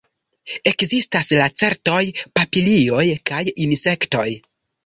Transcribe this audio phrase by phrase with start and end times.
[0.71, 2.01] Ekzistas lacertoj,
[2.39, 4.27] papilioj kaj insektoj.